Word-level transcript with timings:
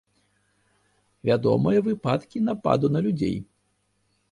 Вядомыя 1.31 1.79
выпадкі 1.89 2.43
нападу 2.49 2.93
на 2.97 3.05
людзей. 3.07 3.39